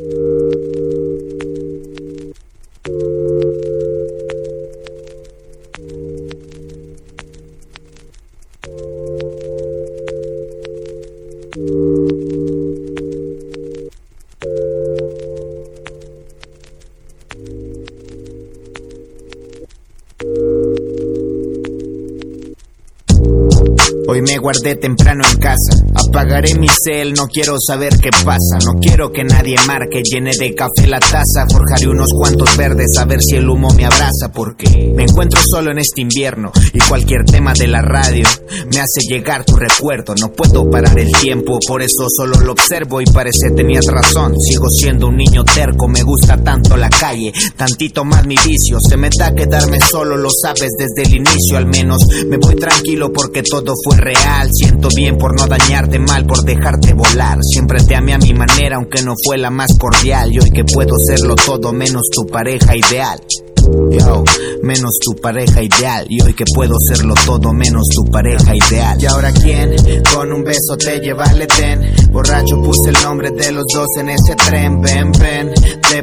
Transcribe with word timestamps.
Hoy 0.00 0.06
me 24.22 24.38
guardé 24.38 24.76
temprano 24.76 25.24
en 25.28 25.38
casa. 25.38 25.97
Apagaré 26.08 26.54
mi 26.54 26.68
cel, 26.68 27.12
no 27.12 27.28
quiero 27.28 27.56
saber 27.60 27.98
qué 28.00 28.08
pasa. 28.24 28.58
No 28.64 28.80
quiero 28.80 29.12
que 29.12 29.24
nadie 29.24 29.56
marque, 29.66 30.02
llene 30.02 30.34
de 30.34 30.54
café 30.54 30.86
la 30.86 30.98
taza. 30.98 31.46
Forjaré 31.50 31.86
unos 31.86 32.08
cuantos 32.18 32.56
verdes 32.56 32.96
a 32.96 33.04
ver 33.04 33.22
si 33.22 33.36
el 33.36 33.48
humo 33.48 33.68
me 33.76 33.84
abraza. 33.84 34.32
Porque 34.32 34.90
me 34.96 35.04
encuentro 35.04 35.38
solo 35.44 35.70
en 35.70 35.78
este 35.78 36.00
invierno. 36.00 36.50
Y 36.72 36.78
cualquier 36.78 37.24
tema 37.24 37.52
de 37.52 37.68
la 37.68 37.82
radio 37.82 38.26
me 38.72 38.80
hace 38.80 39.00
llegar 39.06 39.44
tu 39.44 39.56
recuerdo. 39.56 40.14
No 40.18 40.32
puedo 40.32 40.68
parar 40.70 40.98
el 40.98 41.12
tiempo, 41.12 41.58
por 41.66 41.82
eso 41.82 42.06
solo 42.08 42.40
lo 42.40 42.52
observo. 42.52 43.02
Y 43.02 43.04
parece 43.04 43.50
tenías 43.54 43.84
razón. 43.86 44.32
Sigo 44.40 44.70
siendo 44.70 45.08
un 45.08 45.16
niño 45.18 45.44
terco, 45.44 45.88
me 45.88 46.02
gusta 46.02 46.42
tanto 46.42 46.74
la 46.78 46.88
calle. 46.88 47.32
Tantito 47.54 48.06
más 48.06 48.26
mi 48.26 48.36
vicio. 48.36 48.78
Se 48.80 48.96
me 48.96 49.10
da 49.16 49.34
quedarme 49.34 49.78
solo, 49.80 50.16
lo 50.16 50.30
sabes 50.30 50.70
desde 50.78 51.06
el 51.06 51.16
inicio 51.16 51.58
al 51.58 51.66
menos. 51.66 51.98
Me 52.26 52.38
voy 52.38 52.56
tranquilo 52.56 53.12
porque 53.12 53.42
todo 53.42 53.74
fue 53.84 53.98
real. 53.98 54.48
Siento 54.50 54.88
bien 54.96 55.18
por 55.18 55.38
no 55.38 55.46
dañarte 55.46 55.97
mal, 55.98 56.26
por 56.26 56.42
dejarte 56.44 56.94
volar. 56.94 57.38
Siempre 57.42 57.82
te 57.82 57.94
amé 57.94 58.14
a 58.14 58.18
mi 58.18 58.34
manera, 58.34 58.76
aunque 58.76 59.02
no 59.02 59.14
fue 59.24 59.38
la 59.38 59.50
más 59.50 59.76
cordial. 59.78 60.32
Y 60.32 60.38
hoy 60.38 60.50
que 60.50 60.64
puedo 60.64 60.96
serlo 60.98 61.34
todo 61.34 61.72
menos 61.72 62.02
tu 62.10 62.26
pareja 62.26 62.76
ideal. 62.76 63.20
Menos 64.62 64.98
tu 65.00 65.14
pareja 65.20 65.62
ideal. 65.62 66.06
Y 66.08 66.22
hoy 66.22 66.34
que 66.34 66.44
puedo 66.54 66.74
serlo 66.80 67.14
todo 67.26 67.52
menos 67.52 67.84
tu 67.94 68.10
pareja 68.10 68.54
ideal. 68.54 68.98
Y 69.00 69.06
ahora 69.06 69.32
quién, 69.32 69.76
con 70.14 70.32
un 70.32 70.44
beso 70.44 70.76
te 70.78 70.98
lleva 71.00 71.24
al. 71.24 71.46
Borracho 72.10 72.60
puse 72.62 72.90
el 72.90 72.96
nombre 73.02 73.30
de 73.30 73.52
los 73.52 73.64
dos 73.72 73.88
en 73.98 74.08
ese 74.08 74.34
tren. 74.34 74.80
Ven, 74.80 75.12
ven, 75.12 75.52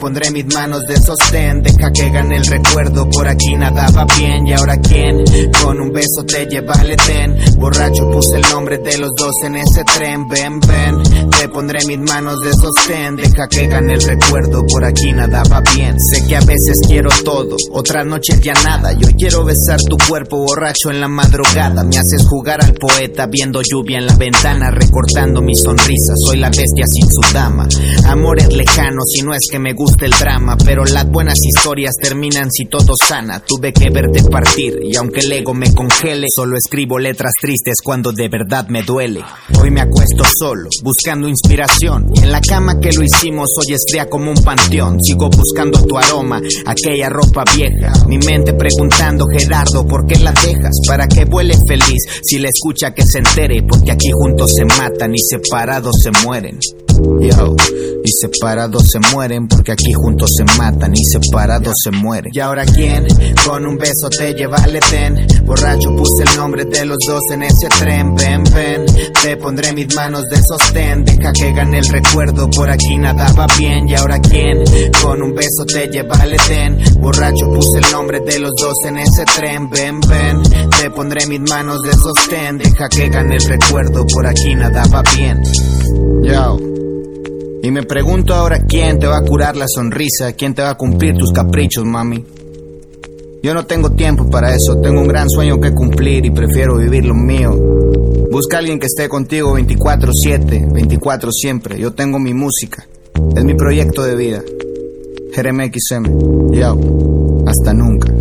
pondré 0.00 0.30
mis 0.30 0.46
manos 0.46 0.82
de 0.88 0.96
sostén. 0.96 1.62
Deja 1.62 1.92
que 1.92 2.10
gane 2.10 2.36
el 2.36 2.46
recuerdo, 2.46 3.08
por 3.08 3.28
aquí 3.28 3.54
nada 3.54 3.88
va 3.90 4.06
bien. 4.18 4.46
Y 4.46 4.54
ahora 4.54 4.78
quién, 4.78 5.22
con 5.62 5.78
un 5.80 5.92
beso 5.92 6.24
te 6.26 6.46
lleva 6.46 6.72
al 6.74 6.90
Edén. 6.90 7.38
Borracho 7.58 8.10
puse 8.10 8.36
el 8.36 8.42
nombre 8.50 8.78
de 8.78 8.98
los 8.98 9.10
dos 9.16 9.34
en 9.44 9.56
ese 9.56 9.84
tren. 9.84 10.26
Ven, 10.26 10.58
ven, 10.60 11.19
te 11.40 11.48
pondré 11.48 11.78
mis 11.86 11.98
manos 11.98 12.38
de 12.40 12.52
sostén. 12.52 13.16
Deja 13.16 13.48
que 13.48 13.66
gane 13.66 13.94
el 13.94 14.02
recuerdo, 14.02 14.62
por 14.66 14.84
aquí 14.84 15.10
nada 15.12 15.42
va 15.50 15.62
bien. 15.74 15.98
Sé 15.98 16.26
que 16.26 16.36
a 16.36 16.40
veces 16.40 16.80
quiero 16.86 17.08
todo, 17.24 17.56
otras 17.72 18.04
noches 18.04 18.40
ya 18.42 18.52
nada. 18.52 18.92
Yo 18.92 19.08
quiero 19.16 19.44
besar 19.44 19.78
tu 19.88 19.96
cuerpo 20.06 20.36
borracho 20.36 20.90
en 20.90 21.00
la 21.00 21.08
madrugada. 21.08 21.82
Me 21.82 21.96
haces 21.96 22.26
jugar 22.26 22.62
al 22.62 22.74
poeta 22.74 23.26
viendo 23.26 23.62
lluvia 23.62 23.98
en 23.98 24.06
la 24.06 24.16
ventana, 24.16 24.70
recortando 24.70 25.40
mi 25.40 25.54
sonrisa. 25.54 26.12
Soy 26.26 26.38
la 26.38 26.50
bestia 26.50 26.84
sin 26.86 27.10
su 27.10 27.32
dama. 27.32 27.66
Amores 28.06 28.52
lejanos 28.52 29.06
y 29.18 29.22
no 29.22 29.32
es 29.32 29.48
que 29.50 29.58
me 29.58 29.72
guste 29.72 30.06
el 30.06 30.12
drama, 30.12 30.58
pero 30.62 30.84
las 30.84 31.08
buenas 31.08 31.38
historias 31.42 31.94
terminan 32.02 32.50
si 32.50 32.66
todo 32.66 32.92
sana. 33.08 33.40
Tuve 33.40 33.72
que 33.72 33.88
verte 33.88 34.24
partir 34.24 34.78
y 34.82 34.94
aunque 34.96 35.20
el 35.20 35.32
ego 35.32 35.54
me 35.54 35.72
congele, 35.72 36.26
solo 36.34 36.58
escribo 36.58 36.98
letras 36.98 37.32
tristes 37.40 37.76
cuando 37.82 38.12
de 38.12 38.28
verdad 38.28 38.68
me 38.68 38.82
duele. 38.82 39.24
Hoy 39.58 39.70
me 39.70 39.80
acuesto 39.80 40.24
solo, 40.38 40.68
buscando 40.82 41.29
inspiración. 41.30 42.10
En 42.22 42.30
la 42.30 42.40
cama 42.40 42.78
que 42.78 42.92
lo 42.92 43.02
hicimos 43.02 43.48
hoy 43.58 43.74
es 43.74 43.84
fría 43.90 44.08
como 44.08 44.30
un 44.30 44.42
panteón. 44.42 45.02
Sigo 45.02 45.30
buscando 45.30 45.82
tu 45.84 45.96
aroma, 45.96 46.40
aquella 46.66 47.08
ropa 47.08 47.44
vieja. 47.56 47.92
Mi 48.06 48.18
mente 48.18 48.52
preguntando, 48.54 49.26
Gerardo, 49.26 49.86
¿por 49.86 50.06
qué 50.06 50.18
la 50.18 50.32
dejas? 50.32 50.76
Para 50.86 51.06
que 51.06 51.24
vuele 51.24 51.54
feliz, 51.66 52.02
si 52.22 52.38
la 52.38 52.48
escucha 52.48 52.92
que 52.92 53.04
se 53.04 53.18
entere, 53.18 53.62
porque 53.62 53.92
aquí 53.92 54.10
juntos 54.12 54.54
se 54.54 54.64
matan 54.64 55.14
y 55.14 55.18
separados 55.18 55.96
se 56.02 56.10
mueren. 56.24 56.58
Yo, 57.20 57.56
separados 58.20 58.84
se 58.90 58.98
mueren 59.14 59.48
porque 59.48 59.72
aquí 59.72 59.92
juntos 59.92 60.30
se 60.36 60.44
matan 60.58 60.92
y 60.94 61.04
separados 61.04 61.74
se 61.82 61.90
mueren. 61.90 62.30
Y 62.34 62.40
ahora 62.40 62.64
quién, 62.64 63.06
con 63.46 63.66
un 63.66 63.76
beso 63.78 64.08
te 64.10 64.34
lleva 64.34 64.58
al 64.58 64.76
Edén. 64.76 65.26
Borracho 65.44 65.94
puse 65.96 66.24
el 66.24 66.36
nombre 66.36 66.64
de 66.64 66.84
los 66.84 66.98
dos 67.06 67.20
en 67.32 67.42
ese 67.42 67.68
tren. 67.78 68.14
Ven, 68.14 68.44
ven, 68.54 68.86
te 69.22 69.36
pondré 69.36 69.72
mis 69.72 69.94
manos 69.94 70.24
de 70.30 70.42
sostén. 70.42 71.04
Deja 71.04 71.32
que 71.32 71.52
gane 71.52 71.78
el 71.78 71.88
recuerdo, 71.88 72.50
por 72.50 72.70
aquí 72.70 72.96
nada 72.98 73.32
va 73.32 73.46
bien. 73.58 73.88
Y 73.88 73.94
ahora 73.94 74.18
quién, 74.20 74.62
con 75.02 75.22
un 75.22 75.34
beso 75.34 75.64
te 75.66 75.88
lleva 75.88 76.16
al 76.16 76.32
Edén. 76.32 76.78
Borracho 77.00 77.46
puse 77.52 77.78
el 77.78 77.92
nombre 77.92 78.20
de 78.20 78.38
los 78.38 78.52
dos 78.60 78.74
en 78.86 78.98
ese 78.98 79.24
tren. 79.24 79.70
Ven, 79.70 80.00
ven, 80.00 80.42
te 80.80 80.90
pondré 80.90 81.26
mis 81.26 81.40
manos 81.40 81.80
de 81.82 81.92
sostén. 81.92 82.58
Deja 82.58 82.88
que 82.88 83.08
gane 83.08 83.36
el 83.36 83.44
recuerdo, 83.44 84.06
por 84.06 84.26
aquí 84.26 84.54
nada 84.54 84.84
va 84.92 85.02
bien. 85.16 85.42
Yo. 86.22 86.79
Y 87.62 87.70
me 87.70 87.82
pregunto 87.82 88.34
ahora 88.34 88.60
quién 88.66 88.98
te 88.98 89.06
va 89.06 89.18
a 89.18 89.22
curar 89.22 89.56
la 89.56 89.66
sonrisa, 89.68 90.32
quién 90.32 90.54
te 90.54 90.62
va 90.62 90.70
a 90.70 90.76
cumplir 90.76 91.16
tus 91.16 91.30
caprichos, 91.30 91.84
mami. 91.84 92.24
Yo 93.42 93.54
no 93.54 93.64
tengo 93.66 93.90
tiempo 93.90 94.28
para 94.28 94.54
eso, 94.54 94.80
tengo 94.80 95.00
un 95.00 95.08
gran 95.08 95.28
sueño 95.28 95.60
que 95.60 95.72
cumplir 95.72 96.24
y 96.26 96.30
prefiero 96.30 96.76
vivir 96.76 97.04
lo 97.04 97.14
mío. 97.14 97.50
Busca 98.30 98.58
alguien 98.58 98.78
que 98.78 98.86
esté 98.86 99.08
contigo 99.08 99.52
24/7, 99.54 100.68
24 100.72 101.32
siempre. 101.32 101.78
Yo 101.78 101.92
tengo 101.92 102.18
mi 102.18 102.32
música, 102.32 102.86
es 103.34 103.44
mi 103.44 103.54
proyecto 103.54 104.04
de 104.04 104.16
vida. 104.16 104.42
Jeremy 105.34 105.70
XM, 105.70 106.52
yo, 106.52 106.78
hasta 107.46 107.72
nunca. 107.72 108.12